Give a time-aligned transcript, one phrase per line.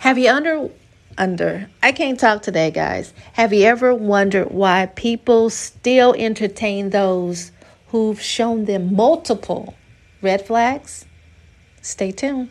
[0.00, 0.70] Have you under
[1.16, 3.12] under I can't talk today, guys.
[3.32, 7.50] Have you ever wondered why people still entertain those
[7.88, 9.74] who've shown them multiple
[10.22, 11.04] red flags?
[11.82, 12.50] Stay tuned.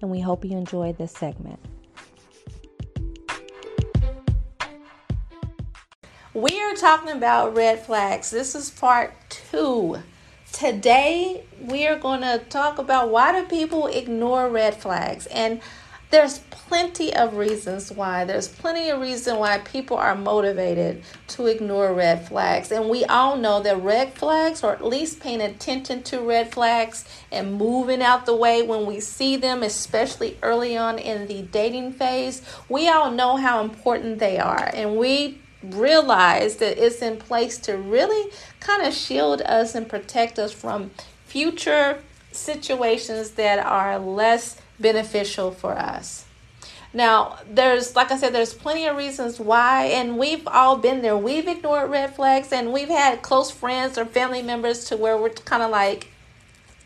[0.00, 1.58] and we hope you enjoy this segment.
[6.34, 8.30] We are talking about red flags.
[8.30, 9.98] This is part two.
[10.52, 15.26] Today, we are going to talk about why do people ignore red flags.
[15.26, 15.60] And
[16.10, 18.24] there's plenty of reasons why.
[18.24, 22.72] There's plenty of reason why people are motivated to ignore red flags.
[22.72, 27.04] And we all know that red flags, or at least paying attention to red flags
[27.30, 31.92] and moving out the way when we see them, especially early on in the dating
[31.92, 34.70] phase, we all know how important they are.
[34.72, 40.38] And we realize that it's in place to really kind of shield us and protect
[40.38, 40.90] us from
[41.26, 46.24] future situations that are less beneficial for us.
[46.94, 51.16] Now, there's, like I said, there's plenty of reasons why, and we've all been there.
[51.16, 55.30] We've ignored red flags, and we've had close friends or family members to where we're
[55.30, 56.08] kind of like,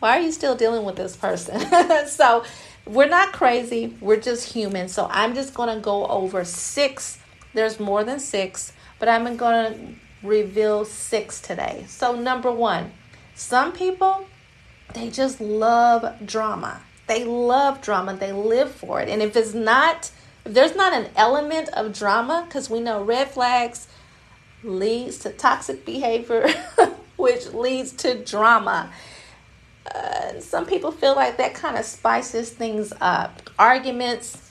[0.00, 1.60] why are you still dealing with this person?
[2.08, 2.44] so,
[2.84, 4.88] we're not crazy, we're just human.
[4.88, 7.20] So, I'm just going to go over six.
[7.54, 11.84] There's more than six, but I'm going to reveal six today.
[11.86, 12.90] So, number one,
[13.36, 14.26] some people,
[14.94, 16.80] they just love drama.
[17.06, 19.08] They love drama, they live for it.
[19.08, 20.10] And if it's not,
[20.44, 23.88] if there's not an element of drama, because we know red flags
[24.62, 26.48] leads to toxic behavior,
[27.16, 28.90] which leads to drama.
[29.92, 33.50] Uh, some people feel like that kind of spices things up.
[33.58, 34.50] Arguments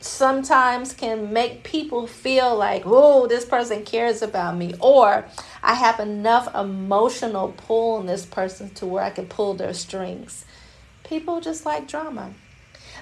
[0.00, 5.26] sometimes can make people feel like, oh, this person cares about me, or
[5.62, 10.44] I have enough emotional pull in this person to where I can pull their strings.
[11.10, 12.30] People just like drama.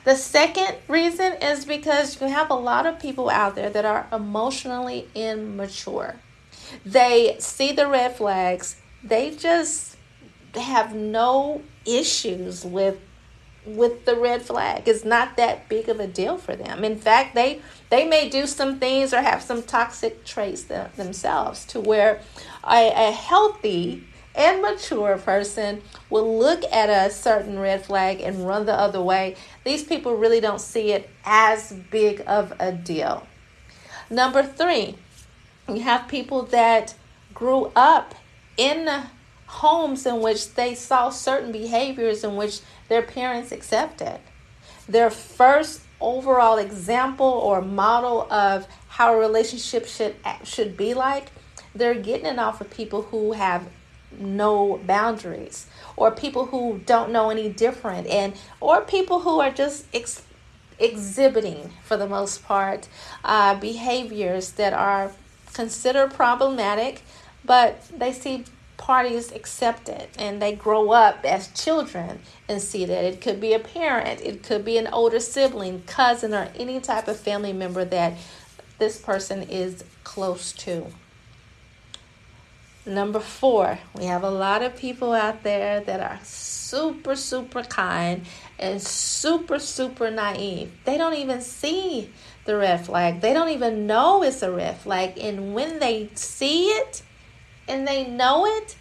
[0.05, 4.07] The second reason is because you have a lot of people out there that are
[4.11, 6.17] emotionally immature.
[6.87, 9.97] They see the red flags, they just
[10.55, 12.99] have no issues with
[13.67, 14.89] with the red flag.
[14.89, 16.85] It's not that big of a deal for them.
[16.85, 17.61] In fact, they
[17.91, 22.23] they may do some things or have some toxic traits themselves to where
[22.65, 24.05] a, a healthy
[24.35, 29.37] and mature person will look at a certain red flag and run the other way.
[29.65, 33.27] These people really don't see it as big of a deal.
[34.11, 34.97] Number three,
[35.69, 36.95] you have people that
[37.35, 38.15] grew up
[38.57, 38.89] in
[39.47, 44.19] homes in which they saw certain behaviors in which their parents accepted.
[44.89, 50.15] Their first overall example or model of how a relationship should
[50.45, 51.31] should be like,
[51.75, 53.69] they're getting it off of people who have
[54.17, 59.85] no boundaries or people who don't know any different and or people who are just
[59.93, 60.23] ex-
[60.79, 62.89] exhibiting for the most part
[63.25, 65.13] uh, behaviors that are
[65.53, 67.03] considered problematic
[67.45, 68.45] but they see
[68.77, 73.05] parties accept it and they grow up as children and see that.
[73.05, 77.09] It could be a parent it could be an older sibling cousin or any type
[77.09, 78.15] of family member that
[78.79, 80.87] this person is close to
[82.89, 88.25] Number four, we have a lot of people out there that are super, super kind
[88.59, 90.73] and super, super naive.
[90.87, 92.11] They don't even see
[92.47, 95.19] the red flag, they don't even know it's a red flag.
[95.19, 97.03] And when they see it
[97.69, 98.79] and they know it,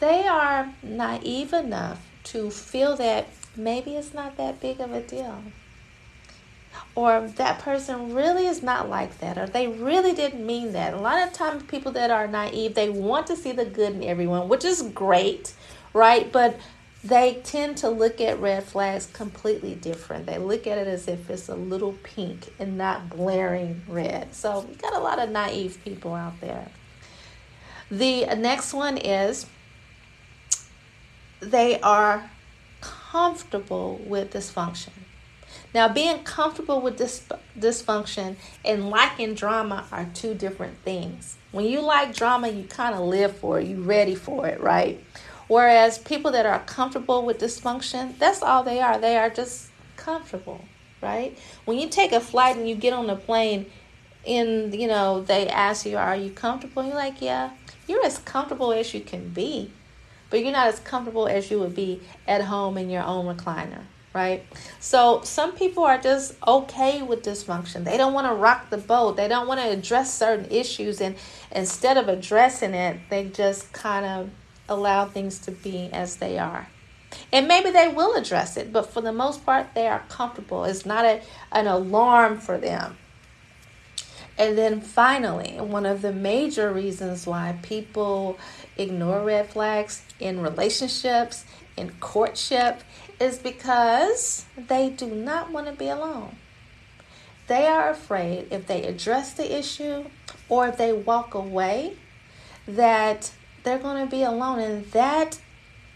[0.00, 5.40] they are naive enough to feel that maybe it's not that big of a deal
[6.96, 10.98] or that person really is not like that or they really didn't mean that a
[10.98, 14.48] lot of times people that are naive they want to see the good in everyone
[14.48, 15.54] which is great
[15.96, 16.30] right?
[16.30, 16.58] But
[17.02, 20.26] they tend to look at red flags completely different.
[20.26, 24.34] They look at it as if it's a little pink and not blaring red.
[24.34, 26.68] So you got a lot of naive people out there.
[27.90, 29.46] The next one is
[31.40, 32.30] they are
[32.80, 34.90] comfortable with dysfunction.
[35.76, 37.22] Now, being comfortable with this
[37.58, 41.36] dysfunction and liking drama are two different things.
[41.52, 45.04] When you like drama, you kind of live for it, you ready for it, right?
[45.48, 48.98] Whereas people that are comfortable with dysfunction, that's all they are.
[48.98, 49.68] They are just
[49.98, 50.62] comfortable,
[51.02, 51.38] right?
[51.66, 53.66] When you take a flight and you get on the plane,
[54.26, 57.50] and you know they ask you, "Are you comfortable?" And you're like, "Yeah."
[57.86, 59.70] You're as comfortable as you can be,
[60.30, 63.82] but you're not as comfortable as you would be at home in your own recliner,
[64.16, 64.42] right?
[64.80, 67.84] So some people are just okay with dysfunction.
[67.84, 69.18] They don't want to rock the boat.
[69.18, 71.16] They don't want to address certain issues, and
[71.52, 74.30] instead of addressing it, they just kind of
[74.70, 76.66] allow things to be as they are.
[77.30, 80.64] And maybe they will address it, but for the most part, they are comfortable.
[80.64, 81.20] It's not a,
[81.52, 82.96] an alarm for them.
[84.38, 88.38] And then finally, one of the major reasons why people
[88.76, 91.44] ignore red flags in relationships,
[91.76, 92.82] in courtship,
[93.20, 96.36] is because they do not want to be alone.
[97.46, 100.04] They are afraid if they address the issue
[100.48, 101.96] or if they walk away,
[102.66, 103.32] that
[103.62, 104.58] they're going to be alone.
[104.58, 105.40] And that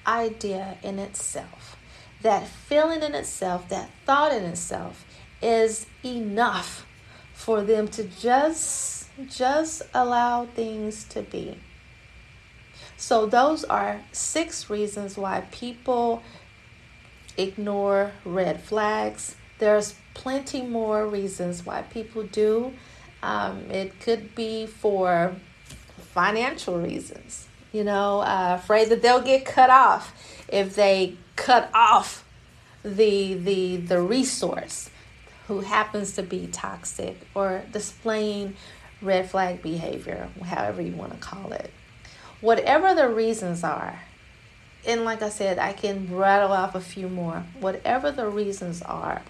[0.07, 1.77] idea in itself,
[2.23, 5.05] that feeling in itself, that thought in itself
[5.43, 6.87] is enough
[7.35, 11.59] for them to just just allow things to be.
[13.01, 16.23] So those are six reasons why people
[17.37, 19.35] ignore red flags.
[19.59, 22.75] There's plenty more reasons why people do.
[23.23, 25.35] Um, it could be for
[26.15, 30.15] financial reasons you know, uh, afraid that they'll get cut off
[30.49, 32.25] if they cut off
[32.83, 34.91] the the the resource
[35.47, 38.57] who happens to be toxic or displaying
[39.03, 41.73] red flag behavior, however you want to call it.
[42.41, 44.01] Whatever the reasons are,
[44.87, 47.45] and like I said, I can rattle off a few more.
[47.61, 49.23] Whatever the reasons are,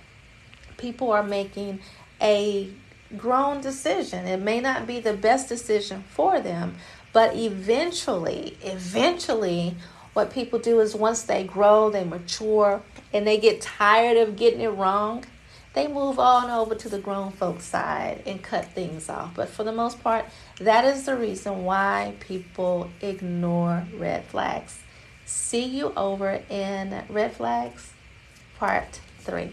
[0.77, 1.81] people are making
[2.23, 2.71] a
[3.17, 4.27] grown decision.
[4.27, 6.77] It may not be the best decision for them,
[7.13, 9.77] but eventually, eventually,
[10.13, 12.83] what people do is once they grow, they mature,
[13.13, 15.25] and they get tired of getting it wrong,
[15.73, 19.35] they move on over to the grown folks side and cut things off.
[19.35, 20.25] But for the most part,
[20.59, 24.81] that is the reason why people ignore red flags.
[25.27, 27.93] See you over in Red Flags
[28.59, 29.53] Part 3.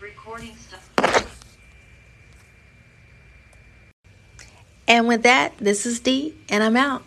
[0.00, 0.88] Recording stuff.
[4.88, 7.02] And with that, this is Dee, and I'm out.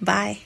[0.00, 0.45] Bye.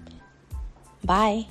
[1.05, 1.47] Bye.